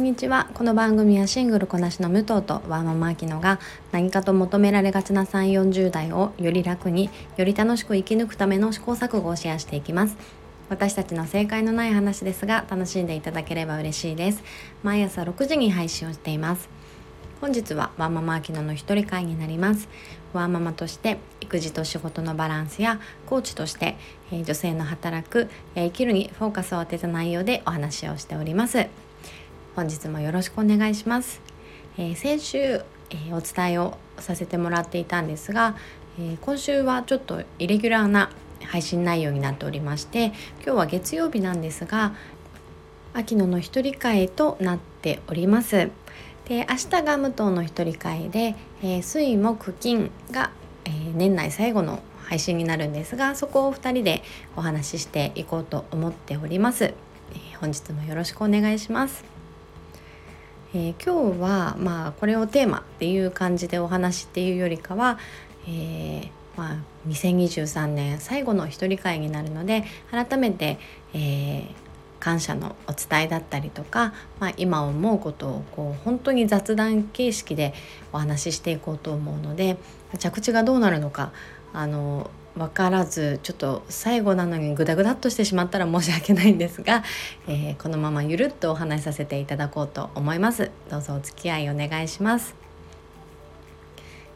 [0.00, 0.48] んにちは。
[0.54, 3.60] この番組はシングルこなしの武藤とワーママアキノが
[3.92, 10.16] 何かと求められがちな3 4 0代をより楽により楽しく生き抜くための試行錯誤をシェアしていきます。
[10.70, 14.42] 私たちの正解のない話ですが楽しんでいただければ嬉しいです。
[14.82, 16.70] 毎朝6時に配信をしています。
[17.42, 19.88] 本日はワーママアキノの一人会になります。
[20.32, 23.96] ワーママとして育児と仕事のバランスやコーチとして、
[24.32, 28.86] え女性の働くや生きるにフォーカスを当てた内容でお話をしております。
[29.76, 31.40] 本日もよろしくお願いします、
[31.96, 35.76] えー、先週、えー、お伝えをさせてもらっていたんですが、
[36.18, 38.30] えー、今週はちょっとイレギュラーな
[38.64, 40.34] 配信内容になっておりまして今
[40.64, 42.14] 日は月曜日なんですが
[43.14, 45.90] 秋野の一人会となっております。
[46.50, 50.50] で明日が武藤の一人会で、えー、水木金が、
[50.84, 54.22] えー、年内最後の配信になるんですがそこを2人で
[54.56, 59.29] お話ししていこうと思っております、えー、本日もよろしくお願いします。
[60.72, 65.18] えー、今日はまあこれをテーマっていう感じでお話っていうよりかは、
[65.66, 66.76] えー、まあ、
[67.08, 70.78] 2023年最後の一人会になるので改めて、
[71.12, 71.64] えー、
[72.20, 77.74] 感謝のお伝えだったりとか、まあ、今思うことをこう本当に雑談形式で
[78.12, 79.76] お話ししていこうと思うので
[80.18, 81.32] 着地がどうなるのか
[81.72, 87.04] あの分からずちょっと最後なのにグダグダっとしてしまったら申し訳ないんですが、
[87.46, 90.70] えー、このままゆるっとお話しさせていただこうと思います。
[90.90, 92.54] どうぞお付き合いお願いします、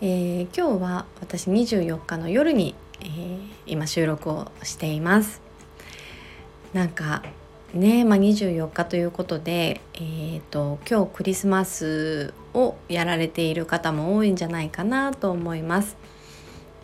[0.00, 5.40] えー、今日は私24日の夜に、えー、今収録をしています。
[6.72, 7.22] なんか
[7.74, 15.96] ねまあ、24日ということで、えーと今日クリスマスをやられている方も多いんじゃないかなと思います。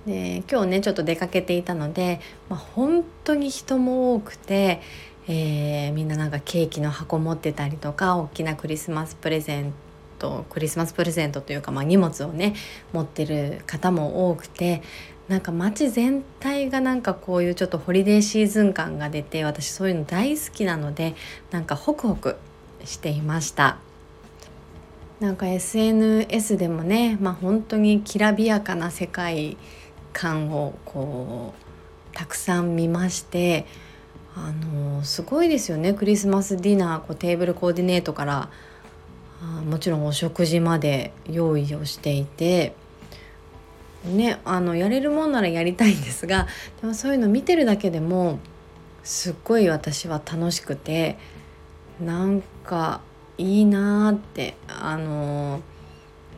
[0.07, 4.81] で今日ねちょっと出かけていたので、まあ、本当に人も多くて、
[5.27, 9.75] えー、みんななんかケーキの箱持ってたりとか大きなクリスマスプレゼン
[10.19, 12.55] トクリスマスプレゼントというか、まあ、荷物をね
[12.93, 14.83] 持ってる方も多くて
[15.29, 21.17] なんか街全体がなんかこういうちょっとホリデーシーズン感が出て私そういうの大好きなので
[21.51, 22.37] なんかホクホク
[22.85, 23.79] していました。
[25.19, 29.57] なんか SNS でもね、まあ、本当にきらびやかな世界
[30.17, 33.67] 感をこうたくさん見まして
[34.35, 38.49] あのすごいですよねクリスマスディナーこうテーブルコーディネートから
[39.43, 42.75] あもちろんお食事まで用意をしていて。
[44.05, 46.47] ね、あのやれるもんならやりたいんですが
[46.81, 48.39] でもそういうの見てるだけでも
[49.03, 51.19] すっごい私は楽しくて
[52.01, 53.01] なんか
[53.37, 55.61] いいなーってあの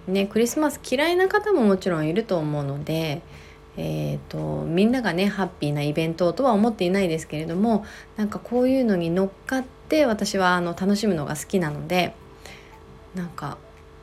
[0.07, 3.21] ねクリスマス嫌いな方ももちろんいると思うので
[3.81, 12.13] えーと、みんながねハッピーなイベントとは思っていないですけれどもなんかこういうのに乗っかって私はあの楽しむのが好きなので
[13.15, 13.57] なんか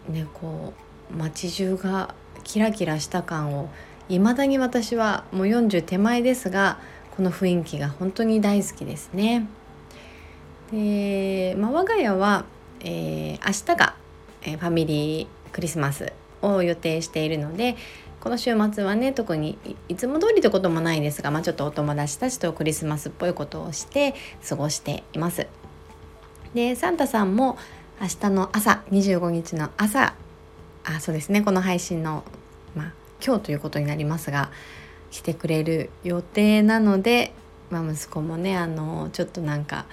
[0.08, 0.74] ねこ
[1.12, 2.16] う街中が
[2.46, 3.70] キラキラした感を
[4.08, 6.80] いまだに私はもう40手前ですが
[7.18, 9.46] この雰囲気が本当に大好きですね。
[10.72, 12.46] で、まあ、我が家は、
[12.80, 13.96] えー、明日が、
[14.42, 17.76] えー、ファミリークリスマスを予定しているので
[18.26, 19.56] この週末はね特に
[19.88, 24.16] いつも通りってこともないですが、まあ、ちょっとお友達たちとクリスマスっぽいことをして
[24.50, 25.46] 過ごしています。
[26.56, 27.60] でサンタさんも
[28.02, 30.16] 明日の朝25日の朝
[30.86, 32.24] あそうですねこの配信の、
[32.76, 32.94] まあ、
[33.24, 34.50] 今日ということになりますが
[35.12, 37.32] 来てくれる予定なので、
[37.70, 39.86] まあ、息子もねあのちょっとなんか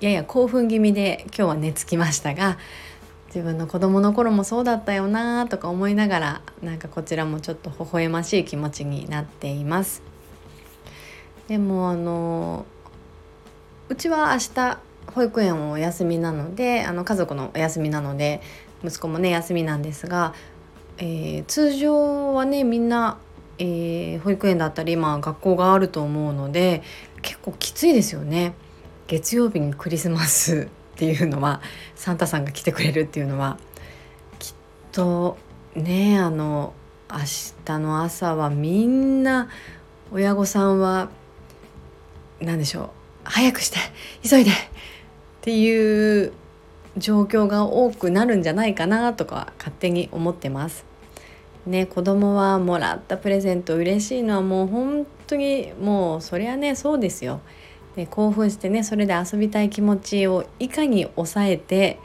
[0.00, 2.58] やや興奮気味で今日は寝つきましたが
[3.34, 10.02] 自分の子供の頃もそうだったよなとか思いながらなんかこちらもちょっと微笑ましい気持ちになっています。
[11.48, 12.64] でもあの
[13.88, 14.78] うちは明日
[15.12, 18.40] 保育園をお休みなのであの家族のお休みなので
[18.84, 20.32] 息子もね休みなんですが、
[20.98, 23.18] えー、通常はねみんな、
[23.58, 26.84] えー、保育園だったり今学校があると思うので
[27.20, 28.54] 結構きついですよね。
[29.08, 30.68] 月曜日にクリスマス。
[30.94, 31.60] っていうのは
[31.96, 33.58] サンタさんが来てくれるっていうのは
[34.38, 34.54] きっ
[34.92, 35.36] と
[35.74, 36.72] ねあの
[37.10, 37.18] 明
[37.64, 39.48] 日の朝はみんな
[40.12, 41.10] 親御さんは
[42.40, 42.90] 何でしょう
[43.24, 43.78] 早くして
[44.28, 44.54] 急いでっ
[45.40, 46.32] ていう
[46.96, 50.84] 状況が多くなるんじゃないかなとか勝手に思ってます。
[51.66, 57.40] ね子供はもらったプレゼント嬉しいのはもう本当にもうそりゃねそうですよ。
[57.96, 61.98] で興奮してねそれで遊びたい気持ちをいかに抑えて、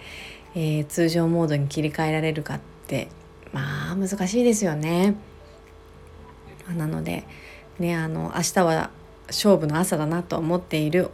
[0.56, 3.09] えー、通常モードに切り替えられるかって
[3.51, 5.15] まあ難しいですよね。
[6.77, 7.24] なので
[7.80, 8.91] ねあの明日は
[9.27, 11.09] 勝負の朝だなと思っている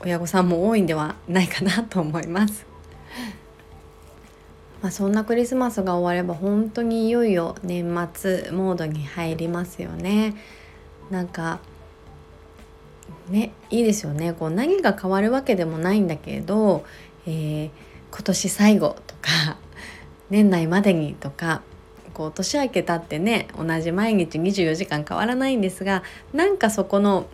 [0.00, 2.66] 親御さんも多いんではないかなと思います。
[4.82, 10.34] まあ、そんなクリスマスが終われば本当にいよいよ年末モードに入りますよね。
[11.10, 11.60] なんか
[13.28, 16.84] ねいいですよねこう何が変わるわけでもないんだけど、
[17.26, 17.70] えー、
[18.10, 19.58] 今年最後とか
[20.30, 21.62] 年内までにとか
[22.14, 26.02] こう年明けたってね同じ毎日24時間変わらないんですが
[26.32, 27.26] なんかそこの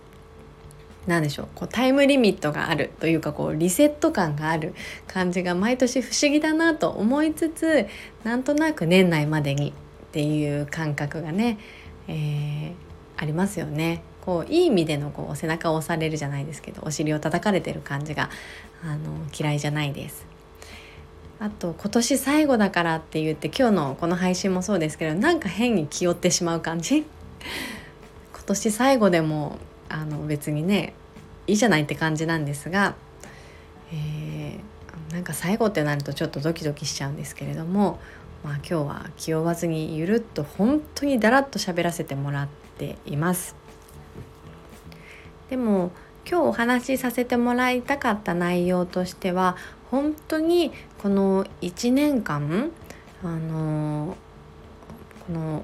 [1.07, 4.75] 何でしょうこうタイムリミットがあるというかこうリセット感がある
[5.07, 7.87] 感じが毎年不思議だなと思いつつ
[8.25, 9.73] なんとなく年内までにっ
[10.13, 11.59] ていう感覚がね、
[12.07, 12.73] えー、
[13.17, 14.03] ありますよね。
[14.23, 18.31] こういい意味でのこう背中を押されるじゃないですけどお尻を叩かれてる感じが
[18.83, 18.99] あの
[19.39, 20.25] 嫌いじゃないです。
[21.41, 26.99] あと今年最後だからって言って今日のこの配信もそうですけどなんか変に気負ってしまう感じ
[28.33, 29.59] 今年最後でも
[29.89, 30.95] あの別にね
[31.49, 32.95] いいじゃないって感じなんですが、
[33.93, 37.99] えー、なんか最後ってなるとちょっとドキドキしちゃうんですけれども、
[38.45, 42.49] まあ、今日は気負わずにゆるっと本当にだらっと喋らせてもらっ
[42.79, 43.62] ています。
[45.53, 45.91] でも
[46.27, 49.55] 今日お話しさせてもらいたかった内容としては
[49.91, 50.73] 本当に
[51.03, 52.71] この1年間
[53.23, 54.17] あの
[55.27, 55.63] この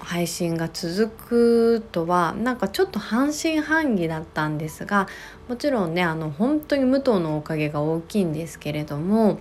[0.00, 5.06] 配信が続くとはなんかちょっと半信半疑だったんですが
[5.48, 9.38] もちろんねあの本当に武藤のおかげが大きいんですけれども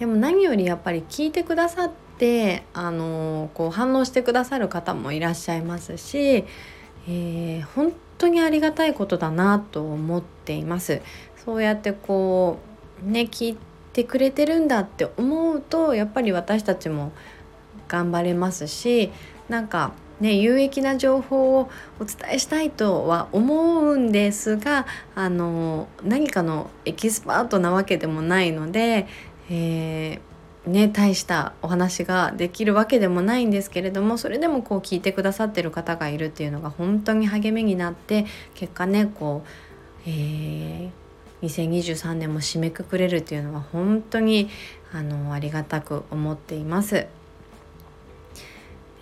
[0.00, 6.44] でも何よりやっぱり聞いてくださってあのこう反応してくださる方もいらっしゃいますし、
[7.06, 7.92] えー、本
[8.24, 11.02] 当にありがたいことだなと思っています。
[11.44, 12.58] そうやってこ
[13.06, 13.58] うね聞い
[13.92, 17.12] てくれてるんだって思うとやっぱり私たちも
[17.86, 19.12] 頑張れますし
[19.48, 29.06] なんかね有益な情報をお伝えしたいとは思うんですがあの何かのエキスパートなわけでもないので、
[29.50, 30.33] えー
[30.66, 39.48] ね大したお話ができるわけでもないんですけれどもそれでもこう聞いてくださってる方がいるっていうのが本当に励みになって結果ねこう、
[40.06, 40.90] えー、
[41.42, 44.48] 2023年も締めくくれるっていうのは本当に
[44.92, 47.06] あのありがたく思っています。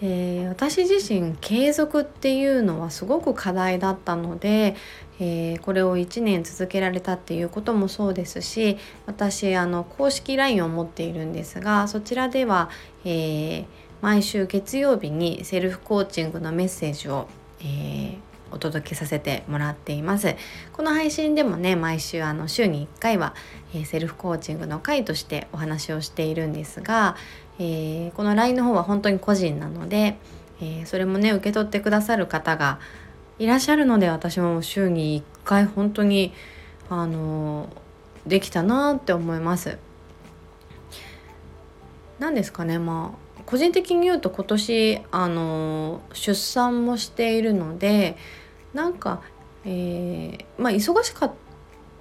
[0.05, 4.75] えー、私自身継続っていうのはすごく課題だったので、
[5.21, 12.69] えー、これを1年続けられたっていうこともそうですし私あの公式 LINE を持っているんですがそちらでは、
[13.05, 13.65] えー、
[14.01, 17.29] 毎週月曜日にセルフコーチングのメッセージを、
[17.61, 18.17] えー、
[18.53, 20.37] お届けさせてもらっています
[20.73, 23.35] この配信でもね毎週あの週に1回は、
[23.75, 27.17] えセルフコーチングの回としてお話をしているんですが、
[27.59, 30.17] えー、この LINE の方は本当に個人なので、
[30.61, 32.79] えー、それもね受け取ってくださる方が
[33.39, 36.33] いらっしゃるので私も週に1回本当に
[36.89, 37.69] あの
[38.27, 39.79] できたなって思います。
[42.19, 48.17] 何ですかねまあ個人的に言うと今年あの出産もしているので
[48.75, 49.23] なんか、
[49.65, 51.33] えー、まあ忙しかっ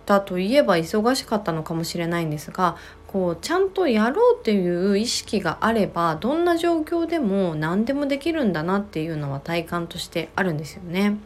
[0.05, 2.77] たといえば忙しかったのかもしれないんですが
[3.07, 11.17] こうちゃんとやろうっていう意識があればどんな状況でも何でもできるんだなっていうのは体感としてあるんですよね。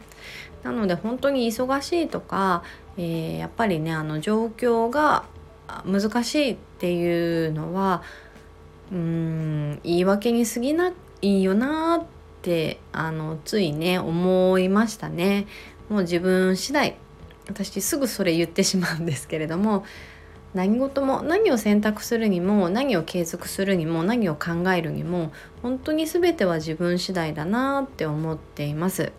[0.62, 2.64] なので本当に忙しいとか、
[2.96, 5.24] えー、やっぱりねあの状況が
[5.84, 8.02] 難しいっていうのは
[8.92, 12.15] うん言い訳に過ぎないよなって
[12.92, 15.46] あのついね思いましたね。
[15.88, 16.96] もう自分次第
[17.48, 19.84] 私すぐそれ言ってしまうんですけれども
[20.54, 29.12] 何事も何を選択するにも何を継続するにも何を考えるにも本当に全ては自分次第だなって思っています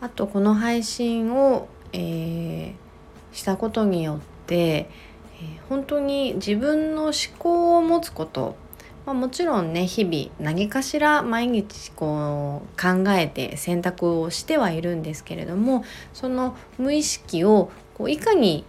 [0.00, 8.56] あとこの配信を、えー、したことによって、えー、本当に自分の思考を持つこと
[9.04, 18.64] まあ、もちろんね日々何かしら毎日こう考えて選択をしてはいるんですけれどもその無意識をこういかに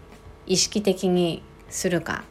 [0.47, 2.23] 意識的にするか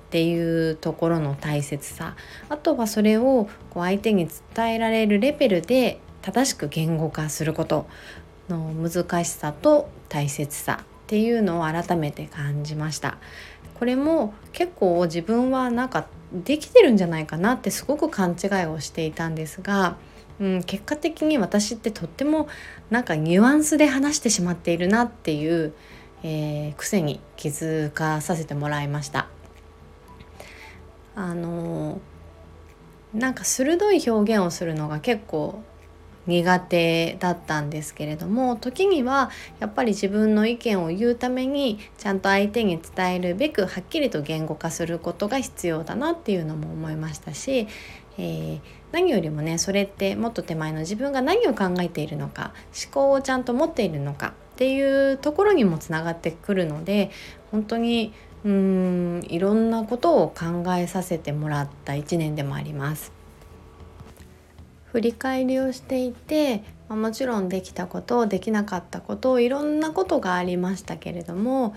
[0.00, 2.16] っていうところの大切さ
[2.48, 7.86] あとはそれをこう相手に伝えられるレベルで正しく言語化すること
[8.48, 13.18] の難しさと大切さっていうのを改めて感じました。
[13.74, 19.96] これも結構自分はなんかできてるんじゃないかなってすごく勘違いをしていたんですが、
[20.40, 22.48] うん、結果的に私ってとっても
[22.90, 25.74] なんかニュアンスで話してしまっているなっていう
[26.22, 29.28] えー、癖に気づかさせてもらいました。
[31.14, 32.00] あの
[33.12, 35.62] なんか鋭い表現をするのが結構
[36.26, 47.66] 苦手だったんですけれども時にはやっぱり自分の意見を言うためにちゃんと相手に伝えるべくはっきりと言語化することが必要だなっていうのも思いましたし、
[48.18, 48.60] えー、
[48.92, 52.52] 何よりもねそれってもっと手前の自分が何を考えているのか
[52.84, 57.10] 思考をちゃんと持っているのかっていうところにもつながってくるので
[57.50, 58.12] 本当に
[58.44, 63.21] うんいろんなことを考えさせてもらった1年でもあります。
[64.92, 71.74] 振り返りをしていて、ま、もちろんできたことできなかったこといろんなことがありましたけれども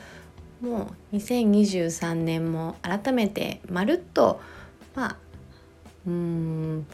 [0.62, 4.42] もう2023年も改めてまるっと
[4.96, 5.18] まあ
[6.06, 6.86] うん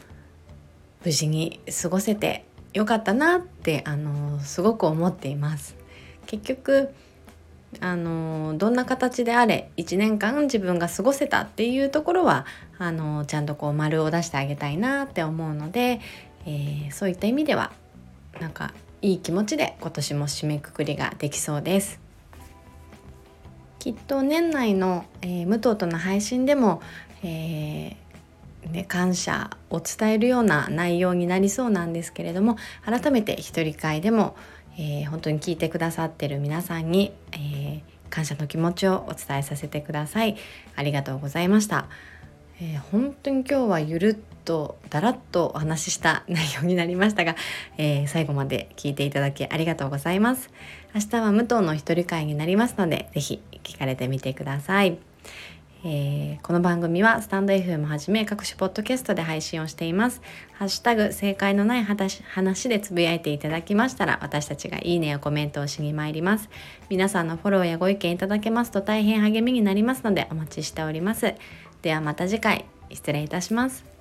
[1.04, 5.76] 無事に過ごせてよかったなってあのすごく思っています。
[6.26, 6.94] 結局
[7.80, 12.44] あのどんな形であれ1年間自分が過ごせたっていうところは
[12.78, 16.00] あのちゃんとこう丸を出してあげたいなって思うので、
[16.46, 17.72] えー、そういった意味では
[18.40, 22.00] なんかいい気持ちで今年も締めくくりができそうです。
[23.78, 26.80] きっと年内の、えー、武藤との配信でも、
[27.24, 34.36] えーね、感謝を伝えるような内容になりそうなんですけれども改めて一人会でも、
[34.78, 37.61] えー、本当に聞いてくださってる皆さんに、えー、
[38.12, 40.36] 感謝の気持ちをお伝えさせてください。
[40.76, 41.86] ありがとうございました、
[42.60, 47.36] えー、本当に今日はゆるっとだらっとお話しした内容になりましたが、
[47.78, 50.50] えー、最後まで聞いていただきありがとうございます。
[50.94, 54.98] 明日は武藤の一人会になりますので是非聞かれてみてください。
[55.84, 60.22] えー、この番組はスタンド FM はじめ各種ポッドキャストで配信をしています。
[60.52, 66.48] ハッシュタグ正解のない話でつぶやいていただきましたら私たちがいいねやコメントをしに参ります。
[66.88, 71.34] 皆さんのフォローやご意見いただけますと大変励みになりますのでお待ちしております。
[71.82, 73.91] ではまた次回失礼いたします。